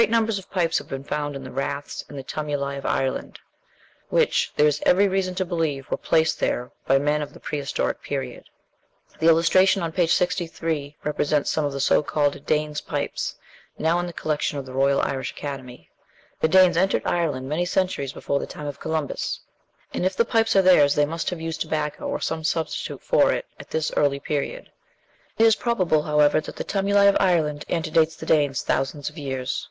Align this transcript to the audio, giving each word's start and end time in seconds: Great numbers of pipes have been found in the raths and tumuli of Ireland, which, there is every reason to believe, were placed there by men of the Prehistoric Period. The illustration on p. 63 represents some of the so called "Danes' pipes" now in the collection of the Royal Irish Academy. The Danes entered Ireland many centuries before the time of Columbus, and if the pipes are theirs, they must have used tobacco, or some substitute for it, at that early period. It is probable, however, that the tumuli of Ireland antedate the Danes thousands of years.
Great 0.00 0.08
numbers 0.08 0.38
of 0.38 0.50
pipes 0.50 0.78
have 0.78 0.88
been 0.88 1.04
found 1.04 1.36
in 1.36 1.44
the 1.44 1.50
raths 1.50 2.02
and 2.08 2.26
tumuli 2.26 2.78
of 2.78 2.86
Ireland, 2.86 3.38
which, 4.08 4.50
there 4.56 4.66
is 4.66 4.80
every 4.86 5.06
reason 5.06 5.34
to 5.34 5.44
believe, 5.44 5.90
were 5.90 5.98
placed 5.98 6.40
there 6.40 6.70
by 6.86 6.98
men 6.98 7.20
of 7.20 7.34
the 7.34 7.40
Prehistoric 7.40 8.00
Period. 8.02 8.48
The 9.18 9.28
illustration 9.28 9.82
on 9.82 9.92
p. 9.92 10.06
63 10.06 10.96
represents 11.04 11.50
some 11.50 11.66
of 11.66 11.74
the 11.74 11.78
so 11.78 12.02
called 12.02 12.46
"Danes' 12.46 12.80
pipes" 12.80 13.34
now 13.76 13.98
in 13.98 14.06
the 14.06 14.14
collection 14.14 14.56
of 14.56 14.64
the 14.64 14.72
Royal 14.72 14.98
Irish 15.02 15.32
Academy. 15.32 15.90
The 16.40 16.48
Danes 16.48 16.78
entered 16.78 17.02
Ireland 17.04 17.46
many 17.46 17.66
centuries 17.66 18.14
before 18.14 18.38
the 18.40 18.46
time 18.46 18.66
of 18.66 18.80
Columbus, 18.80 19.40
and 19.92 20.06
if 20.06 20.16
the 20.16 20.24
pipes 20.24 20.56
are 20.56 20.62
theirs, 20.62 20.94
they 20.94 21.04
must 21.04 21.28
have 21.28 21.38
used 21.38 21.60
tobacco, 21.60 22.08
or 22.08 22.18
some 22.18 22.44
substitute 22.44 23.02
for 23.02 23.30
it, 23.30 23.44
at 23.60 23.68
that 23.68 23.90
early 23.98 24.20
period. 24.20 24.70
It 25.36 25.44
is 25.44 25.54
probable, 25.54 26.00
however, 26.04 26.40
that 26.40 26.56
the 26.56 26.64
tumuli 26.64 27.08
of 27.10 27.16
Ireland 27.20 27.66
antedate 27.68 28.12
the 28.16 28.24
Danes 28.24 28.62
thousands 28.62 29.10
of 29.10 29.18
years. 29.18 29.68